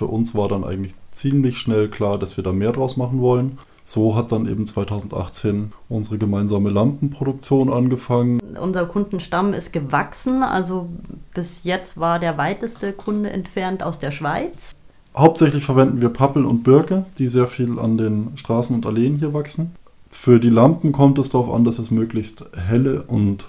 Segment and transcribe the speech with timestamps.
[0.00, 3.58] für uns war dann eigentlich ziemlich schnell klar, dass wir da mehr draus machen wollen.
[3.84, 8.40] So hat dann eben 2018 unsere gemeinsame Lampenproduktion angefangen.
[8.58, 10.88] Unser Kundenstamm ist gewachsen, also
[11.34, 14.74] bis jetzt war der weiteste Kunde entfernt aus der Schweiz.
[15.14, 19.34] Hauptsächlich verwenden wir Pappel und Birke, die sehr viel an den Straßen und Alleen hier
[19.34, 19.72] wachsen.
[20.08, 23.44] Für die Lampen kommt es darauf an, dass es möglichst helle und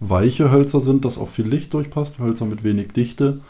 [0.00, 3.40] weiche Hölzer sind, dass auch viel Licht durchpasst, Hölzer mit wenig Dichte.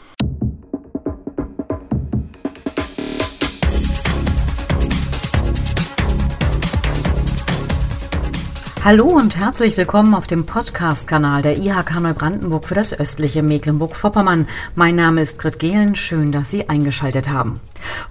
[8.85, 14.47] Hallo und herzlich willkommen auf dem Podcast-Kanal der IHK Neubrandenburg für das östliche Mecklenburg-Vorpommern.
[14.75, 15.95] Mein Name ist Grit Gehlen.
[15.95, 17.59] Schön, dass Sie eingeschaltet haben.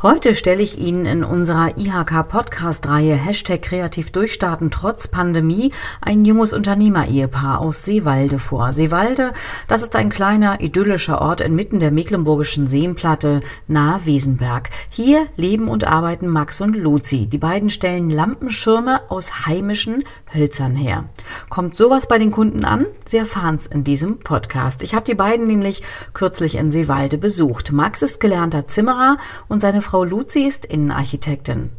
[0.02, 7.60] Heute stelle ich Ihnen in unserer IHK-Podcast-Reihe Hashtag kreativ durchstarten trotz Pandemie ein junges Unternehmer-Ehepaar
[7.60, 8.73] aus Seewalde vor.
[8.73, 9.32] Seewalde,
[9.68, 14.70] das ist ein kleiner, idyllischer Ort inmitten der mecklenburgischen Seenplatte nahe Wiesenberg.
[14.91, 17.27] Hier leben und arbeiten Max und Luzi.
[17.27, 20.02] Die beiden stellen Lampenschirme aus heimischen
[20.35, 21.04] Hölzern her.
[21.49, 22.87] Kommt sowas bei den Kunden an?
[23.07, 24.82] Sie erfahren es in diesem Podcast.
[24.82, 25.82] Ich habe die beiden nämlich
[26.13, 27.73] kürzlich in Seewalde besucht.
[27.73, 29.18] Max ist gelernter Zimmerer
[29.49, 31.71] und seine Frau Luzi ist Innenarchitektin.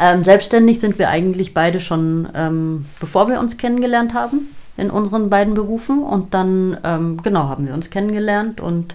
[0.00, 5.30] Ähm, selbstständig sind wir eigentlich beide schon, ähm, bevor wir uns kennengelernt haben, in unseren
[5.30, 6.02] beiden Berufen.
[6.02, 8.94] Und dann, ähm, genau, haben wir uns kennengelernt und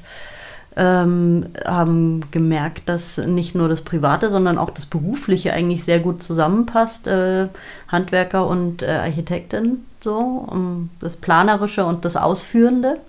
[0.77, 6.21] ähm, haben gemerkt, dass nicht nur das Private, sondern auch das Berufliche eigentlich sehr gut
[6.21, 7.07] zusammenpasst.
[7.07, 7.47] Äh,
[7.87, 12.99] Handwerker und äh, Architektin, so, um das Planerische und das Ausführende.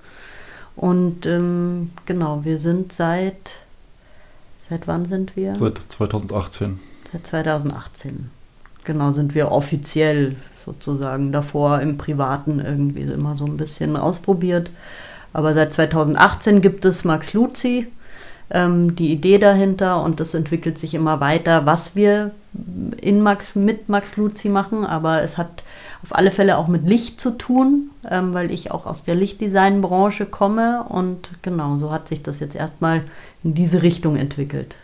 [0.77, 3.61] Und ähm, genau, wir sind seit,
[4.71, 5.55] seit wann sind wir?
[5.55, 6.81] Seit 2018.
[7.13, 8.31] Seit 2018.
[8.85, 14.71] Genau, sind wir offiziell sozusagen davor im Privaten irgendwie immer so ein bisschen ausprobiert.
[15.39, 17.87] Aber seit 2018 gibt es Max Luzi,
[18.51, 22.33] ähm, die Idee dahinter und das entwickelt sich immer weiter, was wir
[23.01, 24.85] in Max, mit Max Luzi machen.
[24.85, 25.63] Aber es hat
[26.03, 30.27] auf alle Fälle auch mit Licht zu tun, ähm, weil ich auch aus der Lichtdesignbranche
[30.27, 33.05] komme und genau so hat sich das jetzt erstmal
[33.45, 34.75] in diese Richtung entwickelt.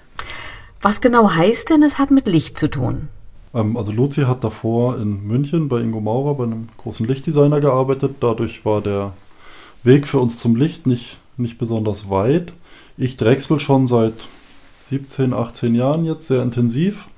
[0.83, 3.09] Was genau heißt denn, es hat mit Licht zu tun?
[3.53, 8.19] Ähm, also Luzi hat davor in München bei Ingo Maurer, bei einem großen Lichtdesigner gearbeitet.
[8.21, 9.15] Dadurch war der
[9.85, 12.53] Weg für uns zum Licht nicht, nicht besonders weit.
[12.97, 14.27] Ich drechsel schon seit
[14.85, 17.09] 17, 18 Jahren jetzt sehr intensiv.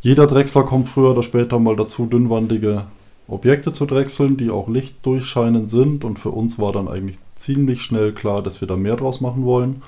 [0.00, 2.84] Jeder Drechsler kommt früher oder später mal dazu, dünnwandige
[3.26, 6.04] Objekte zu drechseln, die auch lichtdurchscheinend sind.
[6.04, 9.44] Und für uns war dann eigentlich ziemlich schnell klar, dass wir da mehr draus machen
[9.44, 9.82] wollen.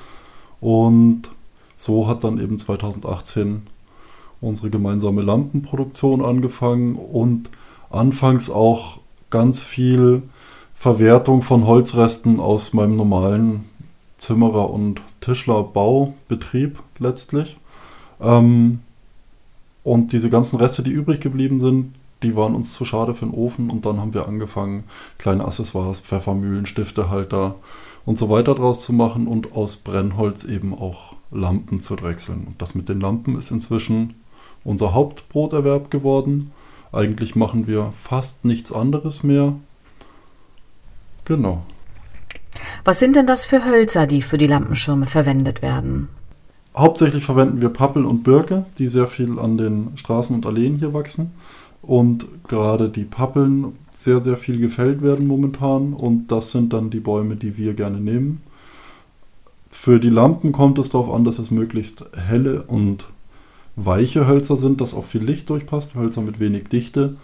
[0.60, 1.30] Und
[1.76, 3.62] so hat dann eben 2018
[4.40, 7.50] unsere gemeinsame Lampenproduktion angefangen und
[7.90, 10.22] anfangs auch ganz viel
[10.78, 13.64] Verwertung von Holzresten aus meinem normalen
[14.18, 17.56] Zimmerer- und Tischlerbaubetrieb letztlich.
[18.20, 18.80] Ähm,
[19.82, 23.34] und diese ganzen Reste, die übrig geblieben sind, die waren uns zu schade für den
[23.34, 24.84] Ofen und dann haben wir angefangen,
[25.18, 27.56] kleine Accessoires, Pfeffermühlen, Stiftehalter
[28.04, 32.44] und so weiter draus zu machen und aus Brennholz eben auch Lampen zu drechseln.
[32.46, 34.14] Und das mit den Lampen ist inzwischen
[34.62, 36.52] unser Hauptbroterwerb geworden.
[36.92, 39.54] Eigentlich machen wir fast nichts anderes mehr.
[41.26, 41.62] Genau.
[42.84, 46.08] Was sind denn das für Hölzer, die für die Lampenschirme verwendet werden?
[46.74, 50.94] Hauptsächlich verwenden wir Pappel und Birke, die sehr viel an den Straßen und Alleen hier
[50.94, 51.32] wachsen.
[51.82, 55.94] Und gerade die Pappeln sehr, sehr viel gefällt werden momentan.
[55.94, 58.42] Und das sind dann die Bäume, die wir gerne nehmen.
[59.70, 63.04] Für die Lampen kommt es darauf an, dass es möglichst helle und
[63.74, 67.16] weiche Hölzer sind, dass auch viel Licht durchpasst, Hölzer mit wenig Dichte.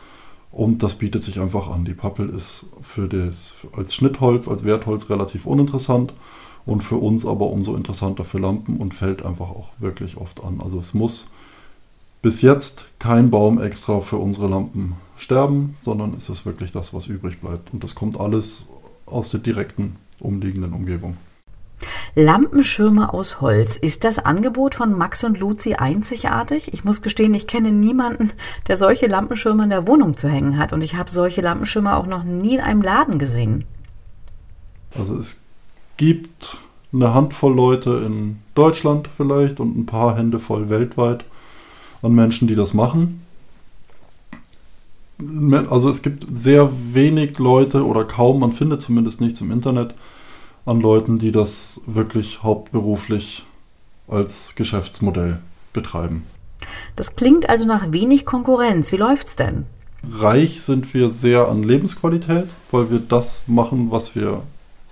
[0.53, 1.87] Und das bietet sich einfach an.
[1.87, 6.13] Die Pappel ist für das, als Schnittholz, als Wertholz relativ uninteressant
[6.67, 10.61] und für uns aber umso interessanter für Lampen und fällt einfach auch wirklich oft an.
[10.63, 11.29] Also es muss
[12.21, 17.07] bis jetzt kein Baum extra für unsere Lampen sterben, sondern es ist wirklich das, was
[17.07, 17.73] übrig bleibt.
[17.73, 18.67] Und das kommt alles
[19.07, 21.17] aus der direkten umliegenden Umgebung.
[22.15, 23.77] Lampenschirme aus Holz.
[23.77, 26.73] Ist das Angebot von Max und Luzi einzigartig?
[26.75, 28.31] Ich muss gestehen, ich kenne niemanden,
[28.69, 30.73] der solche Lampenschirme in der Wohnung zu hängen hat.
[30.73, 33.65] Und ich habe solche Lampenschirme auch noch nie in einem Laden gesehen.
[34.99, 35.43] Also es
[35.97, 36.59] gibt
[36.93, 41.25] eine Handvoll Leute in Deutschland vielleicht und ein paar Hände voll weltweit
[42.03, 43.25] an Menschen, die das machen.
[45.71, 49.95] Also es gibt sehr wenig Leute oder kaum, man findet zumindest nichts im Internet,
[50.65, 53.45] an Leuten, die das wirklich hauptberuflich
[54.09, 55.39] als Geschäftsmodell
[55.73, 56.25] betreiben.
[56.97, 58.93] Das klingt also nach wenig Konkurrenz.
[58.93, 59.65] Wie läuft's denn?
[60.11, 64.43] Reich sind wir sehr an Lebensqualität, weil wir das machen, was wir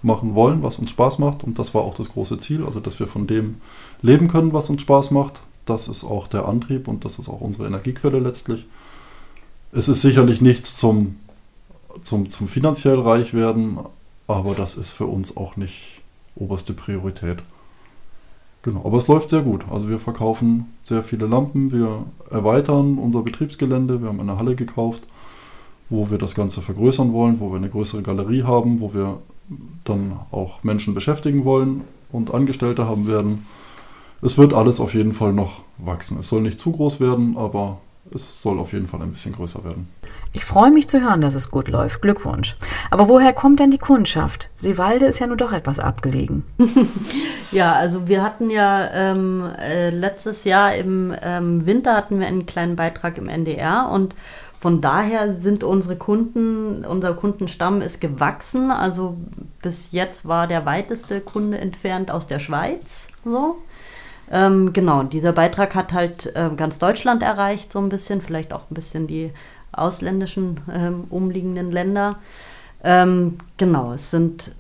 [0.03, 1.45] machen wollen, was uns Spaß macht.
[1.45, 3.57] Und das war auch das große Ziel, also dass wir von dem
[4.03, 5.41] leben können, was uns Spaß macht.
[5.67, 8.67] Das ist auch der Antrieb und das ist auch unsere Energiequelle letztlich.
[9.73, 11.17] Es ist sicherlich nichts zum,
[12.03, 13.79] zum, zum finanziell reich werden,
[14.37, 16.01] aber das ist für uns auch nicht
[16.37, 17.39] oberste Priorität.
[18.63, 19.65] Genau, aber es läuft sehr gut.
[19.71, 25.03] Also wir verkaufen sehr viele Lampen, wir erweitern unser Betriebsgelände, wir haben eine Halle gekauft,
[25.89, 29.19] wo wir das Ganze vergrößern wollen, wo wir eine größere Galerie haben, wo wir
[29.85, 33.47] dann auch Menschen beschäftigen wollen und Angestellte haben werden.
[34.23, 36.19] Es wird alles auf jeden Fall noch wachsen.
[36.21, 37.79] Es soll nicht zu groß werden, aber
[38.15, 39.89] es soll auf jeden Fall ein bisschen größer werden.
[40.33, 42.03] Ich freue mich zu hören, dass es gut läuft.
[42.03, 42.57] Glückwunsch.
[42.91, 44.51] Aber woher kommt denn die Kundschaft?
[44.57, 46.45] Seewalde ist ja nur doch etwas abgelegen.
[47.53, 52.47] ja, also wir hatten ja ähm, äh, letztes Jahr im ähm, Winter hatten wir einen
[52.47, 54.15] kleinen Beitrag im NDR und
[54.61, 58.71] von daher sind unsere Kunden, unser Kundenstamm ist gewachsen.
[58.71, 59.17] Also
[59.63, 63.09] bis jetzt war der weiteste Kunde entfernt aus der Schweiz.
[63.25, 63.57] So.
[64.31, 68.71] Ähm, genau, dieser Beitrag hat halt äh, ganz Deutschland erreicht, so ein bisschen, vielleicht auch
[68.71, 69.33] ein bisschen die
[69.73, 72.19] ausländischen ähm, umliegenden Länder.
[72.83, 74.53] Ähm, genau, es sind,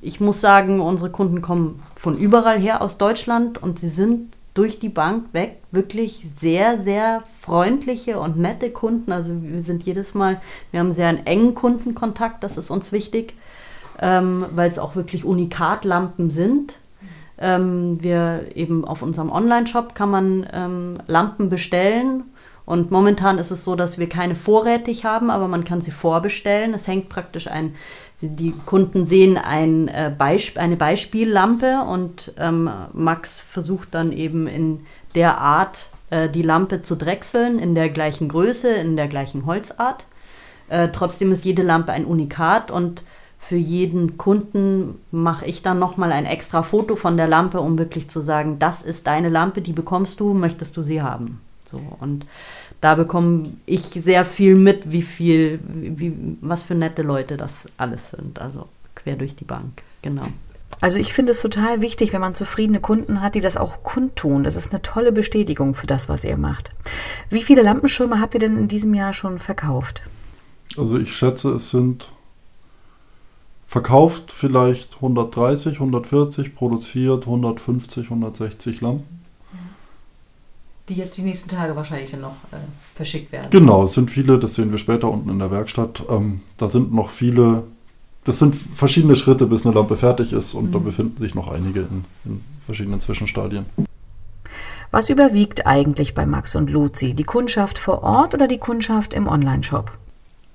[0.00, 4.80] ich muss sagen, unsere Kunden kommen von überall her aus Deutschland und sie sind durch
[4.80, 9.12] die Bank weg wirklich sehr, sehr freundliche und nette Kunden.
[9.12, 10.40] Also wir sind jedes Mal,
[10.72, 13.34] wir haben sehr einen engen Kundenkontakt, das ist uns wichtig,
[14.00, 16.78] ähm, weil es auch wirklich Unikatlampen sind.
[17.40, 22.24] Ähm, wir eben auf unserem Online-Shop kann man ähm, Lampen bestellen.
[22.64, 26.74] Und momentan ist es so, dass wir keine vorrätig haben, aber man kann sie vorbestellen.
[26.74, 27.74] Es hängt praktisch ein,
[28.20, 34.80] die Kunden sehen ein, äh, Beisp eine Beispiellampe und ähm, Max versucht dann eben in
[35.14, 40.04] der Art äh, die Lampe zu drechseln, in der gleichen Größe, in der gleichen Holzart.
[40.68, 43.02] Äh, trotzdem ist jede Lampe ein Unikat und
[43.38, 48.08] für jeden Kunden mache ich dann nochmal ein extra Foto von der Lampe, um wirklich
[48.08, 51.40] zu sagen, das ist deine Lampe, die bekommst du, möchtest du sie haben.
[51.70, 52.26] So, und
[52.80, 58.10] da bekomme ich sehr viel mit, wie viel, wie, was für nette Leute das alles
[58.10, 58.40] sind.
[58.40, 60.26] Also quer durch die Bank, genau.
[60.80, 64.44] Also ich finde es total wichtig, wenn man zufriedene Kunden hat, die das auch kundtun.
[64.44, 66.72] Das ist eine tolle Bestätigung für das, was ihr macht.
[67.30, 70.02] Wie viele Lampenschirme habt ihr denn in diesem Jahr schon verkauft?
[70.76, 72.12] Also ich schätze, es sind
[73.68, 79.18] verkauft vielleicht 130, 140, produziert 150, 160 Lampen.
[80.88, 82.56] Die jetzt die nächsten Tage wahrscheinlich dann noch äh,
[82.94, 83.50] verschickt werden.
[83.50, 86.02] Genau, es sind viele, das sehen wir später unten in der Werkstatt.
[86.08, 87.64] Ähm, da sind noch viele,
[88.24, 90.72] das sind verschiedene Schritte, bis eine Lampe fertig ist und mhm.
[90.72, 93.66] da befinden sich noch einige in, in verschiedenen Zwischenstadien.
[94.90, 97.12] Was überwiegt eigentlich bei Max und Luzi?
[97.12, 99.92] Die Kundschaft vor Ort oder die Kundschaft im Onlineshop?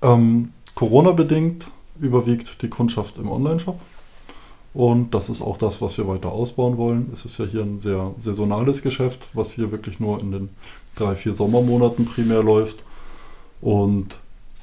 [0.01, 1.67] Ähm, Corona-bedingt
[1.99, 3.79] überwiegt die Kundschaft im Online-Shop.
[4.73, 7.09] Und das ist auch das, was wir weiter ausbauen wollen.
[7.13, 10.49] Es ist ja hier ein sehr saisonales Geschäft, was hier wirklich nur in den
[10.95, 12.83] drei, vier Sommermonaten primär läuft.
[13.61, 14.17] Und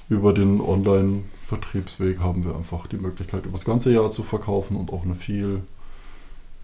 [0.08, 4.92] über den Online-Vertriebsweg haben wir einfach die Möglichkeit, über das ganze Jahr zu verkaufen und
[4.92, 5.62] auch eine viel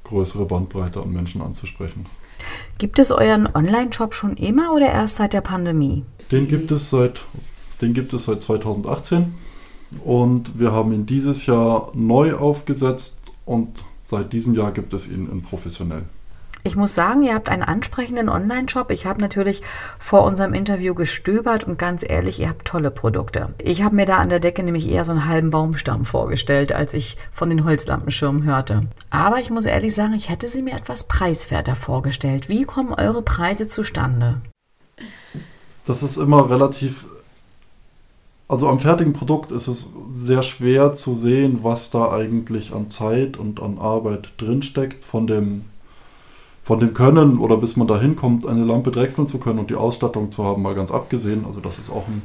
[0.05, 2.07] größere Bandbreite an Menschen anzusprechen.
[2.79, 6.05] Gibt es euren Online-Shop schon immer oder erst seit der Pandemie?
[6.33, 7.25] Den gibt es seit,
[7.81, 9.33] den gibt es seit 2018.
[10.05, 15.29] Und wir haben ihn dieses Jahr neu aufgesetzt und seit diesem Jahr gibt es ihn
[15.31, 16.05] in professionell.
[16.67, 18.91] Ich muss sagen, ihr habt einen ansprechenden Online-Shop.
[18.91, 19.63] Ich habe natürlich
[20.01, 23.55] vor unserem Interview gestöbert und ganz ehrlich, ihr habt tolle Produkte.
[23.63, 26.93] Ich habe mir da an der Decke nämlich eher so einen halben Baumstamm vorgestellt, als
[26.93, 28.89] ich von den Holzlampenschirmen hörte.
[29.11, 32.49] Aber ich muss ehrlich sagen, ich hätte sie mir etwas preiswerter vorgestellt.
[32.49, 34.41] Wie kommen eure Preise zustande?
[35.85, 37.05] Das ist immer relativ
[38.49, 43.37] also am fertigen Produkt ist es sehr schwer zu sehen, was da eigentlich an Zeit
[43.37, 45.65] und an Arbeit drinsteckt von dem,
[46.63, 49.75] von dem Können oder bis man da hinkommt, eine Lampe drechseln zu können und die
[49.75, 51.45] Ausstattung zu haben, mal ganz abgesehen.
[51.45, 52.23] Also das ist auch ein,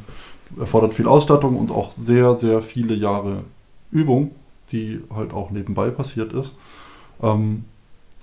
[0.60, 3.44] erfordert viel Ausstattung und auch sehr, sehr viele Jahre
[3.90, 4.32] Übung,
[4.72, 6.54] die halt auch nebenbei passiert ist.
[7.24, 7.66] Ähm,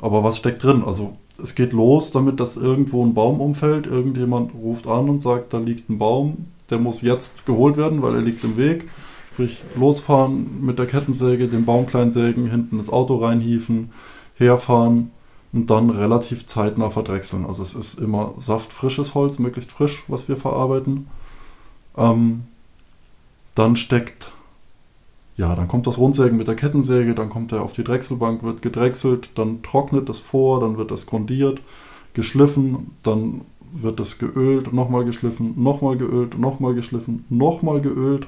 [0.00, 0.85] aber was steckt drin?
[0.87, 5.52] Also es geht los damit, dass irgendwo ein Baum umfällt, irgendjemand ruft an und sagt,
[5.52, 8.88] da liegt ein Baum, der muss jetzt geholt werden, weil er liegt im Weg.
[9.32, 13.90] Sprich, losfahren mit der Kettensäge, den Baum klein sägen, hinten ins Auto reinhieven,
[14.34, 15.12] herfahren
[15.52, 17.46] und dann relativ zeitnah verdrechseln.
[17.46, 21.06] Also es ist immer saftfrisches Holz, möglichst frisch, was wir verarbeiten.
[21.96, 22.44] Ähm,
[23.54, 24.32] dann steckt,
[25.37, 28.60] ja, dann kommt das Rundsägen mit der Kettensäge, dann kommt er auf die Drechselbank, wird
[28.60, 31.60] gedrechselt, dann trocknet es vor, dann wird es grundiert,
[32.12, 38.26] geschliffen, dann wird das geölt, nochmal geschliffen, nochmal geölt, nochmal geschliffen, nochmal geölt.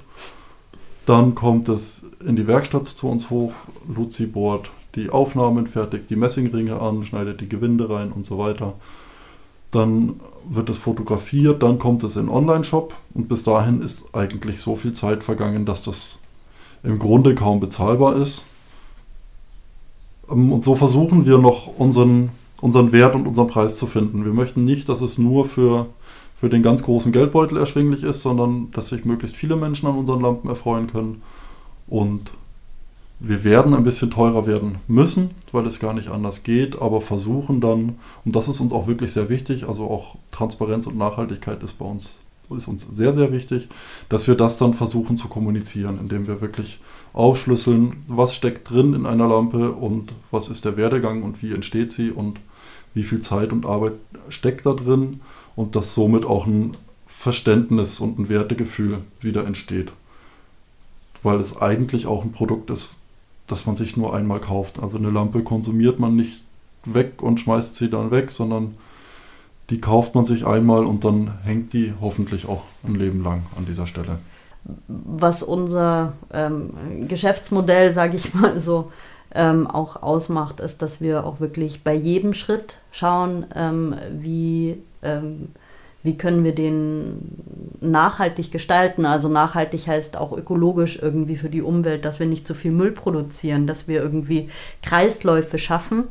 [1.06, 3.52] Dann kommt es in die Werkstatt zu uns hoch.
[3.88, 8.74] Luzi bohrt die Aufnahmen, fertigt die Messingringe an, schneidet die Gewinde rein und so weiter.
[9.70, 14.60] Dann wird es fotografiert, dann kommt es in den Online-Shop und bis dahin ist eigentlich
[14.60, 16.20] so viel Zeit vergangen, dass das
[16.82, 18.44] im Grunde kaum bezahlbar ist.
[20.30, 22.30] Ähm, und so versuchen wir noch unseren,
[22.60, 24.24] unseren Wert und unseren Preis zu finden.
[24.24, 25.86] Wir möchten nicht, dass es nur für,
[26.36, 30.20] für den ganz großen Geldbeutel erschwinglich ist, sondern dass sich möglichst viele Menschen an unseren
[30.20, 31.22] Lampen erfreuen können.
[31.86, 32.32] Und
[33.20, 37.60] wir werden ein bisschen teurer werden müssen, weil es gar nicht anders geht, aber versuchen
[37.60, 41.78] dann, und das ist uns auch wirklich sehr wichtig, also auch Transparenz und Nachhaltigkeit ist
[41.78, 42.20] bei uns,
[42.56, 43.68] ist uns sehr, sehr wichtig,
[44.08, 46.80] dass wir das dann versuchen zu kommunizieren, indem wir wirklich
[47.12, 51.92] aufschlüsseln, was steckt drin in einer Lampe und was ist der Werdegang und wie entsteht
[51.92, 52.40] sie und
[52.94, 53.94] wie viel Zeit und Arbeit
[54.28, 55.20] steckt da drin
[55.56, 56.72] und dass somit auch ein
[57.06, 59.92] Verständnis und ein Wertegefühl wieder entsteht.
[61.22, 62.90] Weil es eigentlich auch ein Produkt ist,
[63.46, 64.82] dass man sich nur einmal kauft.
[64.82, 66.42] Also eine Lampe konsumiert man nicht
[66.84, 68.74] weg und schmeißt sie dann weg, sondern
[69.68, 73.66] die kauft man sich einmal und dann hängt die hoffentlich auch ein Leben lang an
[73.66, 74.18] dieser Stelle.
[74.88, 76.70] Was unser ähm,
[77.08, 78.90] Geschäftsmodell, sage ich mal so,
[79.34, 85.48] ähm, auch ausmacht, ist, dass wir auch wirklich bei jedem Schritt schauen, ähm, wie ähm,
[86.02, 87.42] wie können wir den
[87.80, 89.04] nachhaltig gestalten.
[89.04, 92.92] Also nachhaltig heißt auch ökologisch irgendwie für die Umwelt, dass wir nicht zu viel Müll
[92.92, 94.48] produzieren, dass wir irgendwie
[94.82, 96.04] Kreisläufe schaffen.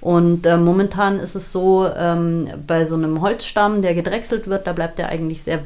[0.00, 4.72] Und äh, momentan ist es so, ähm, bei so einem Holzstamm, der gedrechselt wird, da
[4.72, 5.60] bleibt ja eigentlich sehr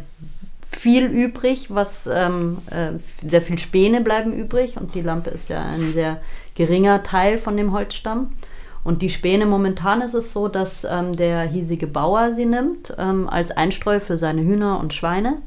[0.70, 2.92] viel übrig, was ähm, äh,
[3.28, 6.20] sehr viel Späne bleiben übrig und die Lampe ist ja ein sehr
[6.61, 8.33] geringer Teil von dem Holzstamm.
[8.85, 13.31] Und die Späne momentan ist es so, dass ähm, der hiesige Bauer sie nimmt ähm,
[13.31, 15.38] als Einstreu für seine Hühner und Schweine.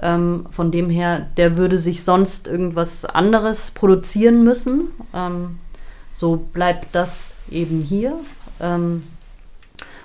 [0.00, 4.88] Ähm, von dem her, der würde sich sonst irgendwas anderes produzieren müssen.
[5.14, 5.60] Ähm,
[6.10, 8.14] so bleibt das eben hier.
[8.60, 9.04] Ähm,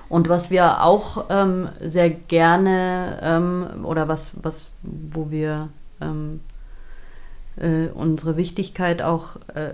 [0.07, 5.67] und was wir auch ähm, sehr gerne oder was, was, wo wir
[7.59, 9.71] äh, unsere Wichtigkeit auch äh,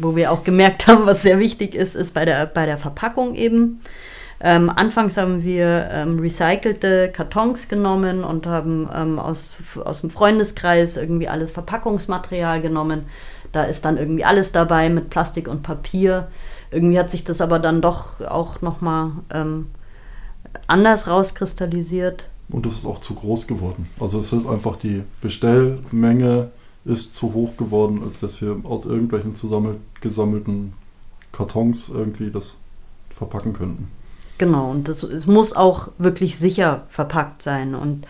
[0.00, 3.34] wo wir auch gemerkt haben, was sehr wichtig ist, ist bei der, bei der Verpackung
[3.34, 3.80] eben.
[4.38, 10.98] Ähm, anfangs haben wir ähm, recycelte Kartons genommen und haben ähm, aus, aus dem Freundeskreis
[10.98, 13.06] irgendwie alles Verpackungsmaterial genommen.
[13.52, 16.28] Da ist dann irgendwie alles dabei mit Plastik und Papier.
[16.70, 19.68] Irgendwie hat sich das aber dann doch auch nochmal ähm,
[20.66, 22.26] anders rauskristallisiert.
[22.48, 23.88] Und es ist auch zu groß geworden.
[23.98, 26.50] Also es ist einfach die Bestellmenge
[26.84, 29.34] ist zu hoch geworden, als dass wir aus irgendwelchen
[30.00, 30.72] gesammelten
[31.32, 32.56] Kartons irgendwie das
[33.10, 33.88] verpacken könnten.
[34.38, 37.74] Genau, und das, es muss auch wirklich sicher verpackt sein.
[37.74, 38.06] Und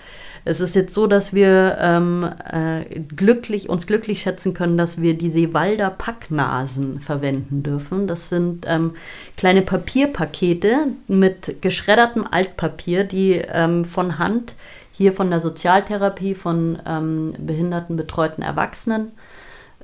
[0.47, 5.15] es ist jetzt so, dass wir ähm, äh, glücklich, uns glücklich schätzen können, dass wir
[5.15, 8.07] die Seewalder Packnasen verwenden dürfen.
[8.07, 8.95] Das sind ähm,
[9.37, 14.55] kleine Papierpakete mit geschreddertem Altpapier, die ähm, von Hand
[14.93, 19.13] hier von der Sozialtherapie von ähm, behinderten, betreuten Erwachsenen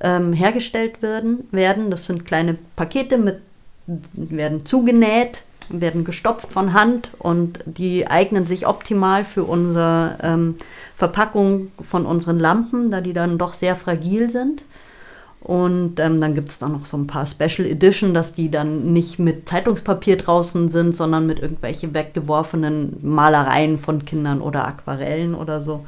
[0.01, 1.91] ähm, hergestellt werden, werden.
[1.91, 3.41] Das sind kleine Pakete mit,
[3.87, 5.43] werden zugenäht,
[5.73, 10.57] werden gestopft von Hand und die eignen sich optimal für unsere ähm,
[10.97, 14.63] Verpackung von unseren Lampen, da die dann doch sehr fragil sind.
[15.41, 18.93] Und ähm, dann gibt es da noch so ein paar Special Edition, dass die dann
[18.93, 25.61] nicht mit Zeitungspapier draußen sind, sondern mit irgendwelchen weggeworfenen Malereien von Kindern oder Aquarellen oder
[25.61, 25.85] so.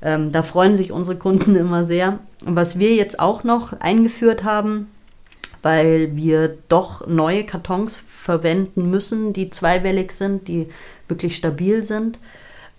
[0.00, 2.18] Ähm, da freuen sich unsere Kunden immer sehr.
[2.44, 4.88] was wir jetzt auch noch eingeführt haben,
[5.68, 10.68] weil wir doch neue Kartons verwenden müssen, die zweiwellig sind, die
[11.08, 12.18] wirklich stabil sind,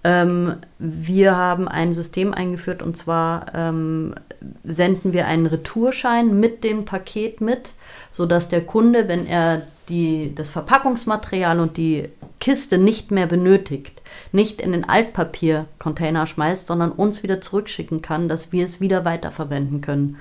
[0.03, 4.15] ähm, wir haben ein System eingeführt und zwar ähm,
[4.63, 7.73] senden wir einen Retourschein mit dem Paket mit,
[8.09, 14.61] sodass der Kunde, wenn er die, das Verpackungsmaterial und die Kiste nicht mehr benötigt, nicht
[14.61, 20.17] in den Altpapiercontainer schmeißt, sondern uns wieder zurückschicken kann, dass wir es wieder weiterverwenden können.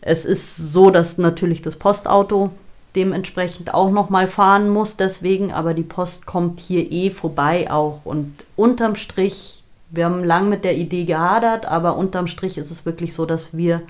[0.00, 2.50] Es ist so, dass natürlich das Postauto
[2.96, 8.00] dementsprechend auch nochmal fahren muss, deswegen, aber die Post kommt hier eh vorbei auch.
[8.04, 12.86] Und unterm Strich, wir haben lang mit der Idee gehadert, aber unterm Strich ist es
[12.86, 13.82] wirklich so, dass wir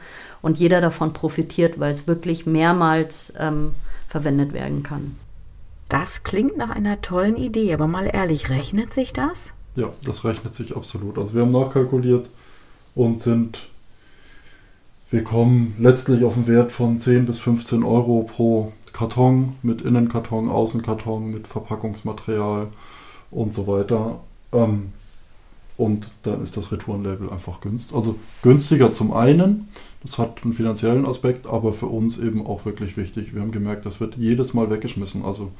[0.42, 3.74] und jeder davon profitiert, weil es wirklich mehrmals ähm,
[4.08, 5.16] verwendet werden kann.
[5.88, 9.52] Das klingt nach einer tollen Idee, aber mal ehrlich, rechnet sich das?
[9.76, 11.18] Ja, das rechnet sich absolut.
[11.18, 12.26] Also wir haben nachkalkuliert
[12.94, 13.66] und sind,
[15.10, 20.48] wir kommen letztlich auf einen Wert von 10 bis 15 Euro pro Karton mit Innenkarton,
[20.48, 22.68] Außenkarton, mit Verpackungsmaterial
[23.30, 24.20] und so weiter.
[24.52, 24.92] Ähm,
[25.76, 27.96] Und dann ist das Retourenlabel einfach günstig.
[27.96, 29.68] Also günstiger zum einen,
[30.04, 33.34] das hat einen finanziellen Aspekt, aber für uns eben auch wirklich wichtig.
[33.34, 35.24] Wir haben gemerkt, das wird jedes Mal weggeschmissen.
[35.24, 35.50] Also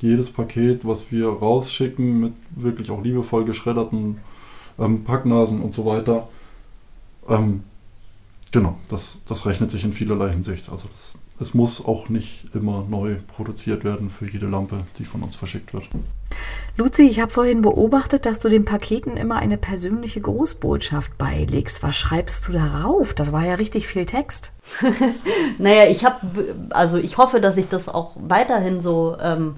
[0.00, 4.18] jedes Paket, was wir rausschicken mit wirklich auch liebevoll geschredderten
[4.78, 6.28] ähm, Packnasen und so weiter,
[7.28, 7.62] ähm,
[8.52, 10.68] genau, das, das rechnet sich in vielerlei Hinsicht.
[10.70, 15.22] Also das, es muss auch nicht immer neu produziert werden für jede Lampe, die von
[15.22, 15.88] uns verschickt wird.
[16.76, 21.82] Luzi, ich habe vorhin beobachtet, dass du den Paketen immer eine persönliche Grußbotschaft beilegst.
[21.82, 23.12] Was schreibst du darauf?
[23.12, 24.52] Das war ja richtig viel Text.
[25.58, 29.56] naja, ich habe, also ich hoffe, dass ich das auch weiterhin so ähm,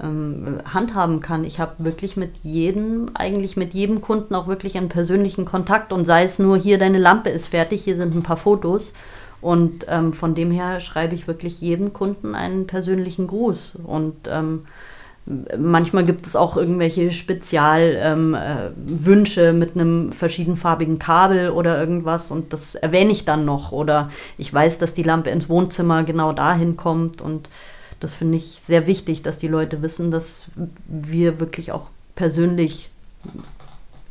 [0.00, 1.44] ähm, handhaben kann.
[1.44, 6.04] Ich habe wirklich mit jedem, eigentlich mit jedem Kunden auch wirklich einen persönlichen Kontakt und
[6.04, 8.92] sei es nur hier, deine Lampe ist fertig, hier sind ein paar Fotos.
[9.40, 13.80] Und ähm, von dem her schreibe ich wirklich jedem Kunden einen persönlichen Gruß.
[13.84, 14.66] Und ähm,
[15.58, 22.52] manchmal gibt es auch irgendwelche Spezialwünsche ähm, äh, mit einem verschiedenfarbigen Kabel oder irgendwas und
[22.52, 23.70] das erwähne ich dann noch.
[23.72, 27.48] Oder ich weiß, dass die Lampe ins Wohnzimmer genau dahin kommt und
[28.02, 30.46] das finde ich sehr wichtig, dass die Leute wissen, dass
[30.88, 32.90] wir wirklich auch persönlich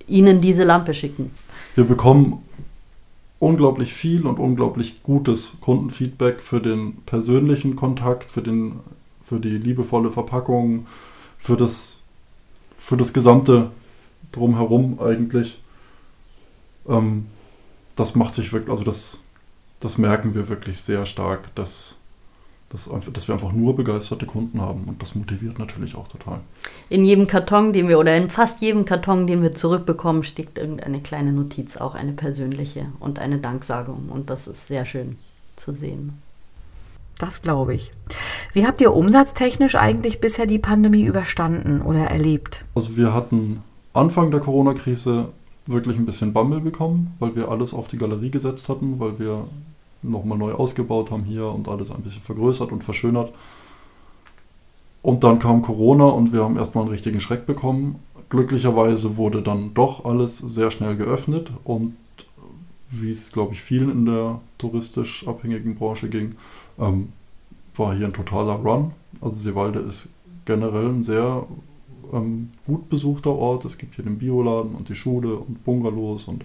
[0.07, 1.31] ihnen diese Lampe schicken.
[1.75, 2.41] Wir bekommen
[3.39, 8.79] unglaublich viel und unglaublich gutes Kundenfeedback für den persönlichen Kontakt, für, den,
[9.25, 10.88] für die liebevolle Verpackung,
[11.38, 12.03] für das,
[12.77, 13.71] für das gesamte
[14.31, 15.62] Drumherum eigentlich.
[16.88, 17.25] Ähm,
[17.98, 19.19] das macht sich wirklich, also das,
[19.81, 21.98] das merken wir wirklich sehr stark, dass
[22.72, 26.40] dass, dass wir einfach nur begeisterte Kunden haben und das motiviert natürlich auch total.
[26.90, 31.01] In jedem Karton, den wir oder in fast jedem Karton, den wir zurückbekommen, steckt irgendeine
[31.01, 35.18] kleine Notiz, auch eine persönliche und eine Danksagung und das ist sehr schön
[35.58, 36.13] zu sehen.
[37.20, 37.92] Das glaube ich.
[38.54, 42.66] Wie habt ihr umsatztechnisch eigentlich bisher die Pandemie überstanden oder erlebt?
[42.74, 43.62] Also wir hatten
[43.94, 45.28] Anfang der Corona-Krise
[45.68, 49.46] wirklich ein bisschen Bammel bekommen, weil wir alles auf die Galerie gesetzt hatten, weil wir
[50.03, 53.34] nochmal neu ausgebaut haben hier und alles ein bisschen vergrößert und verschönert.
[55.01, 58.00] Und dann kam Corona und wir haben erstmal einen richtigen Schreck bekommen.
[58.29, 61.95] Glücklicherweise wurde dann doch alles sehr schnell geöffnet und
[62.89, 66.36] wie es, glaube ich, vielen in der touristisch abhängigen Branche ging,
[66.78, 67.13] ähm,
[67.76, 68.91] war hier ein totaler Run.
[69.21, 70.10] Also Seewalde ist
[70.45, 71.45] generell ein sehr
[72.12, 73.65] ähm, gut besuchter Ort.
[73.65, 76.43] Es gibt hier den Bioladen und die Schule und Bungalows und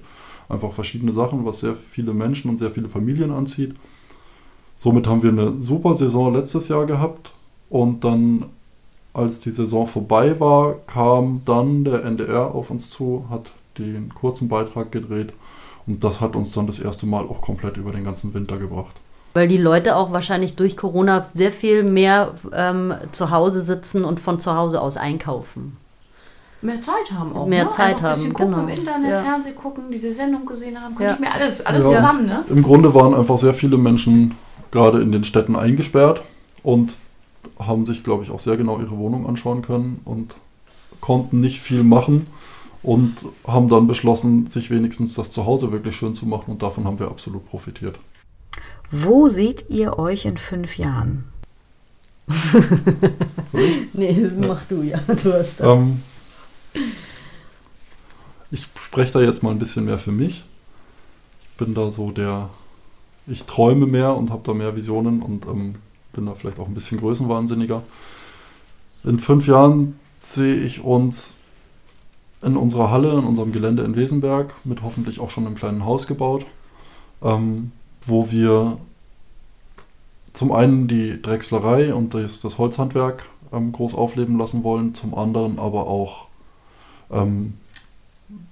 [0.48, 3.74] einfach verschiedene Sachen, was sehr viele Menschen und sehr viele Familien anzieht.
[4.74, 7.32] Somit haben wir eine super Saison letztes Jahr gehabt
[7.70, 8.46] und dann,
[9.14, 14.48] als die Saison vorbei war, kam dann der NDR auf uns zu, hat den kurzen
[14.48, 15.32] Beitrag gedreht
[15.86, 18.96] und das hat uns dann das erste Mal auch komplett über den ganzen Winter gebracht.
[19.34, 24.18] Weil die Leute auch wahrscheinlich durch Corona sehr viel mehr ähm, zu Hause sitzen und
[24.18, 25.76] von zu Hause aus einkaufen
[26.66, 27.46] mehr Zeit haben auch.
[27.46, 27.70] Mehr ne?
[27.70, 28.62] Zeit haben, ein gucken genau.
[28.64, 29.22] im Internet, ja.
[29.22, 31.14] Fernsehen gucken, diese Sendung gesehen haben, konnte ja.
[31.14, 31.96] ich mir alles, alles ja.
[31.96, 32.26] zusammen.
[32.26, 32.44] Ne?
[32.48, 34.34] Im Grunde waren einfach sehr viele Menschen
[34.70, 36.22] gerade in den Städten eingesperrt
[36.62, 36.94] und
[37.58, 40.36] haben sich, glaube ich, auch sehr genau ihre Wohnung anschauen können und
[41.00, 42.24] konnten nicht viel machen
[42.82, 43.14] und
[43.46, 47.08] haben dann beschlossen, sich wenigstens das Zuhause wirklich schön zu machen und davon haben wir
[47.08, 47.98] absolut profitiert.
[48.90, 51.24] Wo seht ihr euch in fünf Jahren?
[53.92, 54.98] nee, mach du ja.
[55.06, 55.66] Du hast das.
[55.66, 56.02] Ähm,
[58.50, 60.44] ich spreche da jetzt mal ein bisschen mehr für mich.
[61.42, 62.50] Ich bin da so der,
[63.26, 65.76] ich träume mehr und habe da mehr Visionen und ähm,
[66.12, 67.82] bin da vielleicht auch ein bisschen größenwahnsinniger.
[69.04, 71.38] In fünf Jahren sehe ich uns
[72.42, 76.06] in unserer Halle, in unserem Gelände in Wesenberg, mit hoffentlich auch schon einem kleinen Haus
[76.06, 76.46] gebaut,
[77.22, 77.72] ähm,
[78.04, 78.78] wo wir
[80.32, 85.58] zum einen die Drechslerei und das, das Holzhandwerk ähm, groß aufleben lassen wollen, zum anderen
[85.58, 86.26] aber auch
[87.10, 87.54] ähm,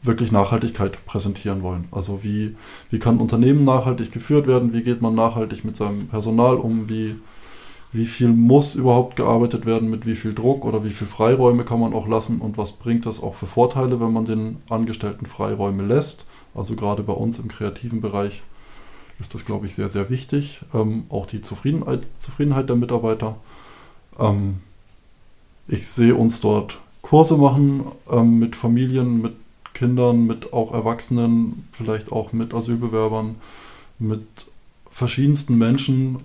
[0.03, 1.89] wirklich Nachhaltigkeit präsentieren wollen.
[1.91, 2.55] Also wie,
[2.91, 7.17] wie kann Unternehmen nachhaltig geführt werden, wie geht man nachhaltig mit seinem Personal um, wie,
[7.93, 11.81] wie viel muss überhaupt gearbeitet werden, mit wie viel Druck oder wie viel Freiräume kann
[11.81, 15.85] man auch lassen und was bringt das auch für Vorteile, wenn man den Angestellten Freiräume
[15.85, 16.25] lässt.
[16.55, 18.43] Also gerade bei uns im kreativen Bereich
[19.19, 20.61] ist das, glaube ich, sehr, sehr wichtig.
[20.73, 23.37] Ähm, auch die Zufriedenheit, Zufriedenheit der Mitarbeiter.
[24.19, 24.57] Ähm,
[25.67, 29.35] ich sehe uns dort Kurse machen ähm, mit Familien, mit
[29.75, 33.35] Kindern, mit auch Erwachsenen, vielleicht auch mit Asylbewerbern,
[33.99, 34.27] mit
[34.91, 36.17] verschiedensten Menschen.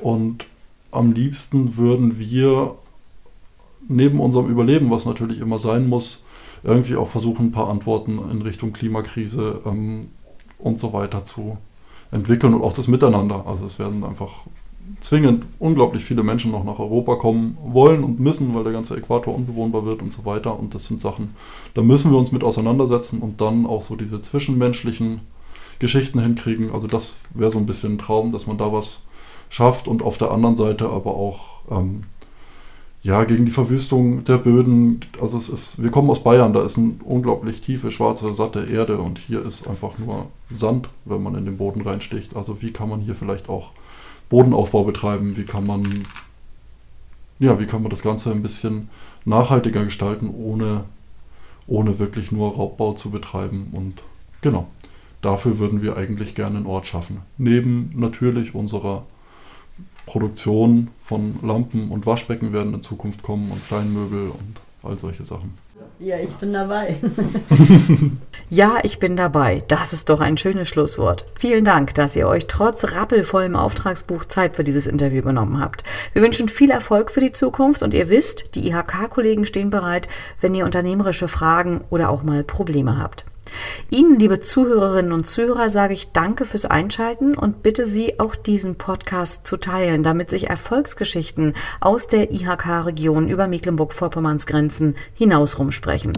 [0.00, 0.46] Und
[0.92, 2.76] am liebsten würden wir
[3.88, 6.22] neben unserem Überleben, was natürlich immer sein muss,
[6.62, 10.02] irgendwie auch versuchen, ein paar Antworten in Richtung Klimakrise ähm,
[10.58, 11.58] und so weiter zu
[12.12, 13.46] entwickeln und auch das Miteinander.
[13.48, 14.46] Also es werden einfach
[15.00, 19.34] zwingend unglaublich viele Menschen noch nach Europa kommen wollen und müssen, weil der ganze Äquator
[19.34, 20.58] unbewohnbar wird und so weiter.
[20.58, 21.34] Und das sind Sachen,
[21.74, 25.20] da müssen wir uns mit auseinandersetzen und dann auch so diese zwischenmenschlichen
[25.78, 26.72] Geschichten hinkriegen.
[26.72, 29.02] Also das wäre so ein bisschen ein Traum, dass man da was
[29.48, 32.04] schafft und auf der anderen Seite aber auch ähm,
[33.02, 35.00] ja, gegen die Verwüstung der Böden.
[35.20, 38.98] Also es ist, wir kommen aus Bayern, da ist eine unglaublich tiefe, schwarze, satte Erde
[38.98, 42.36] und hier ist einfach nur Sand, wenn man in den Boden reinsticht.
[42.36, 43.72] Also wie kann man hier vielleicht auch
[44.30, 45.36] Bodenaufbau betreiben?
[45.36, 46.06] Wie kann man,
[47.38, 48.88] ja, wie kann man das Ganze ein bisschen
[49.26, 50.84] nachhaltiger gestalten, ohne,
[51.66, 53.68] ohne wirklich nur Raubbau zu betreiben?
[53.72, 54.02] Und
[54.40, 54.68] genau,
[55.20, 57.20] dafür würden wir eigentlich gerne einen Ort schaffen.
[57.36, 59.04] Neben natürlich unserer
[60.06, 65.54] Produktion von Lampen und Waschbecken werden in Zukunft kommen und Kleinmöbel und all solche Sachen.
[65.98, 66.96] Ja, ich bin dabei.
[68.50, 69.62] ja, ich bin dabei.
[69.68, 71.26] Das ist doch ein schönes Schlusswort.
[71.38, 75.84] Vielen Dank, dass ihr euch trotz rappelvollem Auftragsbuch Zeit für dieses Interview genommen habt.
[76.14, 80.08] Wir wünschen viel Erfolg für die Zukunft und ihr wisst, die IHK-Kollegen stehen bereit,
[80.40, 83.26] wenn ihr unternehmerische Fragen oder auch mal Probleme habt.
[83.90, 88.76] Ihnen, liebe Zuhörerinnen und Zuhörer, sage ich Danke fürs Einschalten und bitte Sie, auch diesen
[88.76, 96.12] Podcast zu teilen, damit sich Erfolgsgeschichten aus der IHK-Region über Mecklenburg-Vorpommerns Grenzen hinaus rumsprechen.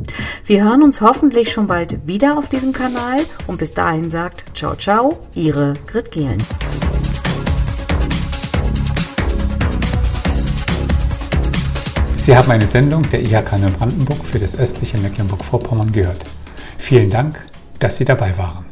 [0.45, 4.75] Wir hören uns hoffentlich schon bald wieder auf diesem Kanal und bis dahin sagt Ciao,
[4.77, 6.43] ciao, Ihre Grit Gehlen.
[12.25, 16.21] Sie haben eine Sendung der IHK Neubrandenburg für das östliche Mecklenburg-Vorpommern gehört.
[16.83, 17.41] Vielen Dank,
[17.79, 18.72] dass Sie dabei waren.